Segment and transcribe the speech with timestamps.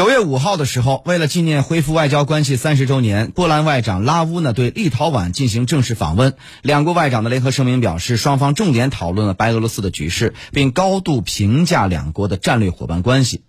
[0.00, 6.36] 九月五号的时候，为了纪念恢复外交关系三十周年，波兰外长拉乌呢对立陶宛进行正式访问。
[6.62, 13.42] 两国外长的联合声明表示，双方重点讨论了白俄罗斯的局势，并高度评价两国的战略伙伴关系。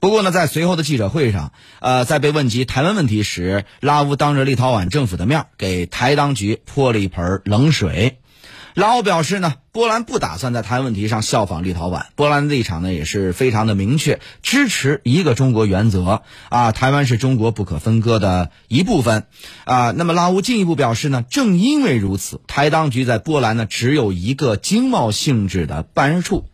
[0.00, 8.18] 不过呢，在随后的记者会上，呃，在被问及台湾问题时，拉乌当着立陶宛政府的面给台当局泼了一盆冷水。
[8.74, 19.26] 拉乌表示呢，波兰不打算在台湾问题上效仿立陶宛，波兰立场呢也是非常的明确，支持一个中国原则啊，台湾是中国不可分割的一部分
[19.64, 19.90] 啊。
[19.90, 26.46] 那么拉乌进一步表示呢，正因为如此，台当局在波兰呢只有一个经贸性质的办事处。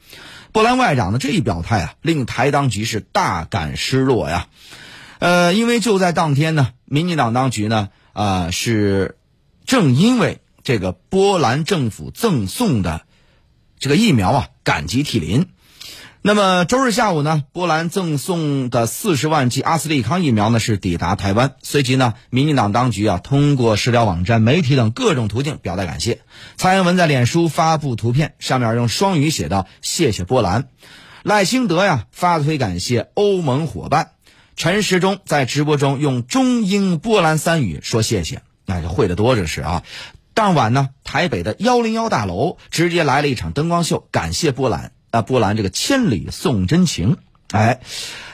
[0.51, 4.49] 波兰外长的这一表态啊，令台当局是大感失落呀。
[5.21, 9.19] 呃，因为就在当天呢，民进党当局呢，啊，是
[9.67, 13.07] 正因为这个波兰政府赠送的
[13.79, 15.47] 这个疫苗啊，感激涕零。
[16.21, 21.55] 那么周日下午呢，波兰赠送的四十万剂阿斯利康疫苗呢是抵达台湾。
[21.63, 26.21] 随即呢，民进党当局啊通过社交网站、媒体等各种途径表达感谢。
[26.59, 30.69] 蔡英文在脸书发布图片，上面用双语写道：“谢谢波兰。”
[31.25, 34.11] 赖清德呀发推感谢欧盟伙伴。
[34.55, 39.83] 陈时中在直播中用中英波兰三语说谢谢，那就会的多这是啊。
[40.39, 44.93] 当晚呢，台北的幺零幺大楼直接来了一场灯光秀，感谢波兰。
[45.11, 47.17] 啊，波兰这个千里送真情，
[47.51, 47.81] 哎，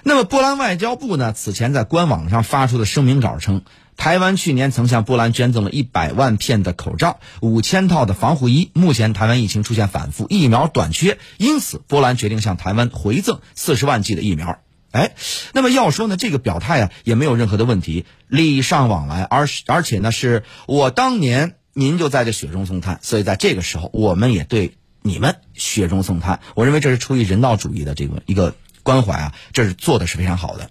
[0.02, 3.62] 那么波兰外交部呢，此前在官网上发出的声明稿称，
[3.96, 8.70] 台湾去年曾向波兰捐赠了一百万片的口罩、五千套的防护衣。
[8.74, 14.58] 目前台湾疫情出现反复，疫苗短缺，因此波兰决定向台湾回赠四十万剂的疫苗。
[14.90, 15.14] 哎，
[15.54, 24.74] 那么要说呢，这个表态啊，也没有任何的问题，礼尚往来，而而且呢，是我当年您就在这雪中送炭，所以在这个时候，我们也对。
[25.06, 30.70] 你们雪中送炭，我认为这是出于人道主义的这个一个关怀啊，这是做的是非常好的。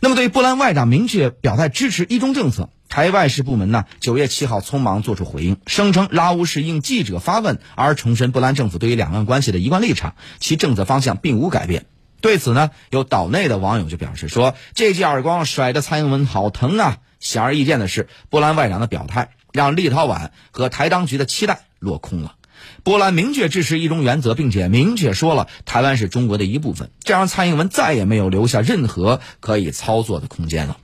[0.00, 11.86] 那么，对于波兰外长明确表态支持一中政策，台外事部门呢九月七号匆忙作出回应，声称拉乌是应记者发问而重申波兰政府对于两岸关系的一贯立场，其政策方向并无改变。
[12.20, 22.34] 对此呢，有岛内的网友就表示说：“这记耳光甩的蔡英文好疼啊！”显而易见的是，波兰外长的表态让立陶宛和台当局的期待落空了。
[22.82, 30.76] 波兰明确支持一中原则，并且明确说了台湾是中国的一部分，这让蔡英文再也没有留下任何可以操作的空间了。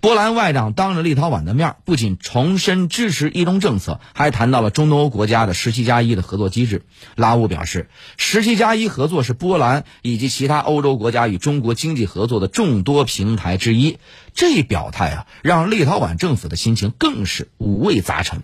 [0.00, 6.82] 波兰外长当着立陶宛的面，不仅重申支持一中政策，还谈到了中东欧国家的十七加一的合作机制。
[7.16, 13.98] 拉乌表示，十七加一合作是波兰以及其他欧洲国家与中国经济合作的众多平台之一。
[14.34, 18.42] 这一表态啊，让立陶宛政府的心情更是五味杂陈。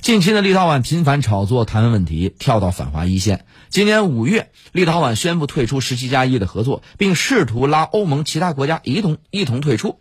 [0.00, 3.44] 近期的立陶宛频繁炒作台湾问题，跳到反华一线。
[3.68, 9.98] 今年五月，立陶宛宣布退出十七加一的合作，并试图拉欧盟其他国家一同一同退出。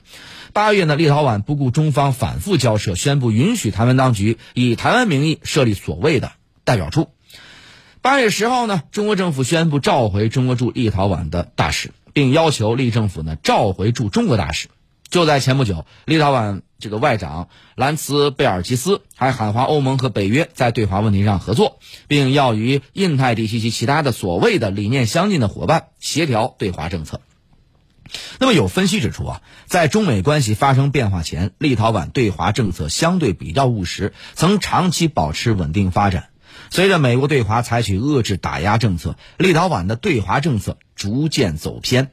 [0.53, 6.31] 八月呢，立陶宛不顾中方反复交涉，宣布允许台湾当局以台湾名义设立所谓的
[6.63, 7.09] 代表处。
[8.01, 14.67] 八月十号呢，中国政府宣布召回中国驻立陶宛的大使，并要求立政府呢召回驻中国大使。
[15.15, 27.21] 就在前不久，立陶宛这个外长兰茨贝尔吉斯还喊话欧盟和北约在对华问题上合作，并要与印太地区及其他的所谓的理念相近的伙伴协调对华政策。
[28.39, 36.27] 那么有分析指出啊，在中美关系发生变化前，立陶宛对华政策相对比较务实，曾长期保持稳定发展。
[36.69, 42.11] 随着美国对华采取遏制打压政策，立陶宛的对华政策逐渐走偏。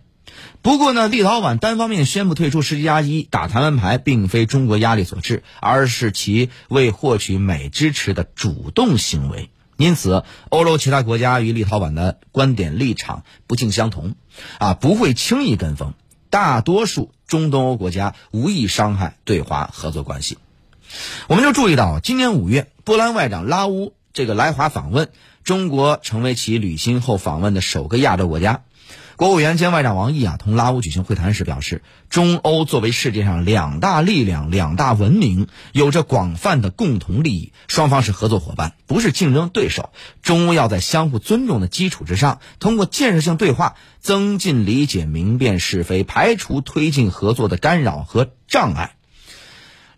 [0.63, 9.51] 不过呢，立陶宛单方面宣布退出世界加一打台湾牌，并非中国压力所致，而是其为获取美支持的主动行为。
[9.77, 14.15] 因此，欧洲其他国家与立陶宛的观点立场不尽相同，
[14.59, 15.95] 啊，不会轻易跟风。
[16.31, 20.39] 大多数中东欧国家无意伤害对华合作关系。
[21.27, 25.09] 我们就注意到，今年五月，波兰外长拉乌这个来华访问，
[25.43, 28.63] 中国成为其履新后访问的首个亚洲国家。
[29.23, 39.91] 国务院兼外长王毅啊，同拉乌举行会谈时表示，中欧作为世界上两大力量、两大文明，有着广泛的共同利益，双方是合作伙伴，不是竞争对手。
[40.23, 48.97] 中欧要在相互尊重的基础之上，通过建设性对话，增进理解、明辨是非，排除推进合作的干扰和障碍。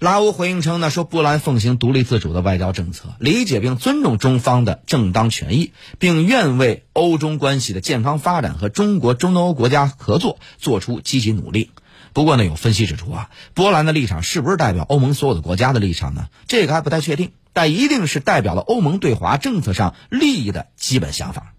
[0.04, 11.70] 拉乌回应称呢，说波兰奉行独立自主的外交政策，理解并尊重中方的正当权益，并愿为欧中关系的健康发展和中国中东欧国家合作做出积极努力。
[12.12, 16.26] 不过呢，有分析指出啊，波兰的立场是不是代表欧盟所有的国家的立场呢？
[16.48, 21.53] 这个还不太确定，但一定是代表了欧盟对华政策上利益的基本想法。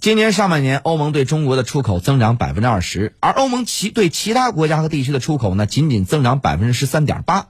[0.00, 7.48] 今年上半年，欧盟对中国的出口增长百分之二十，而欧盟其对其他国家和地区的出口呢，仅仅增长百分之十三点八。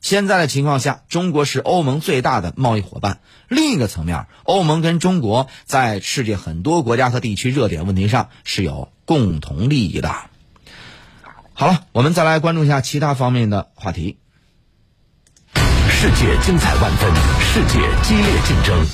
[0.00, 3.20] 现在的情况下，中国是欧盟最大的贸易伙伴。
[3.46, 10.12] 另一个层面，欧盟跟中国在世界很多国家和地区热点问题上是有共同利益的。
[11.52, 14.18] 好了，我们再来关注一下其他方面的话题。
[15.88, 18.84] 世界精彩万分，世界激烈竞争，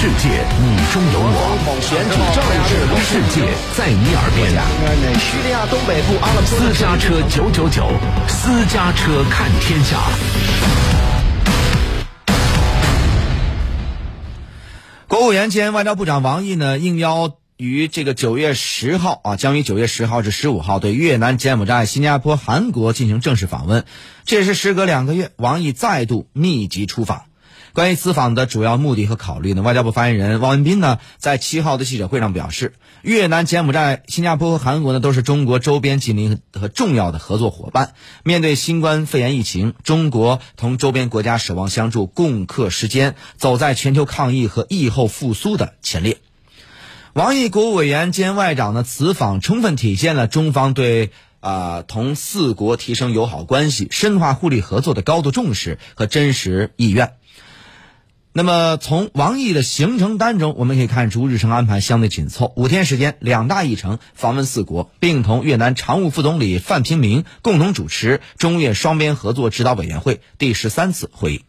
[0.00, 0.64] 世界你
[0.94, 2.72] 中有我，选举政治，
[3.04, 3.44] 世界
[3.76, 4.40] 在你耳边。
[5.20, 7.86] 叙利亚东北部阿勒斯家车九九九，
[8.26, 9.98] 私家车看天下。
[15.06, 17.34] 国务院兼外交部长王毅呢应邀。
[17.58, 23.84] 于这个九月十号啊，将于九月十号至十五号对越南、柬埔寨、新加坡、韩国进行正式访问。
[24.24, 27.24] 这也是时隔两个月，王毅再度密集出访。
[27.72, 37.94] 关于此访的主要目的和考虑呢，外交部发言人汪文斌呢在七号的记者会上表示，越南、柬埔寨、新加坡和韩国呢都是中国周边紧邻和重要的合作伙伴。
[38.24, 46.18] 面对新冠肺炎疫情，中国同周边国家守望相助，共克时艰，走在全球抗疫和疫后复苏的前列。
[47.12, 57.14] 王毅国务委员兼外长的此访，充分体现了中方对啊同四国提升友好关系、深化互利合作的高度重视和真实意愿。
[58.32, 71.44] 那么，从王毅的行程单中，我们可以看出日程安排相对紧凑，五天时间，两大议程，访问四国，并同越南常务副总理范平明共同主持中越双边合作指导委员会第十三次会议。